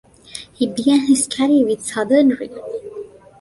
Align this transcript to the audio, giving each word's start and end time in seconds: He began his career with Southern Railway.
He 0.55 0.65
began 0.65 1.01
his 1.01 1.27
career 1.27 1.63
with 1.63 1.85
Southern 1.85 2.29
Railway. 2.29 3.05